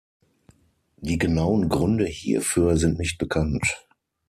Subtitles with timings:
[0.97, 3.85] Die genauen Gründe hierfür sind nicht bekannt.